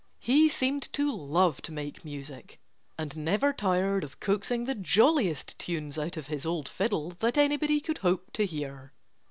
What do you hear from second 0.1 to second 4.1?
He seemed to love to make music and never tired